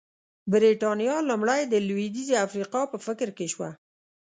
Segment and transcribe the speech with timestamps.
[0.51, 3.69] برېټانیا لومړی د لوېدیځې افریقا په فکر کې شوه.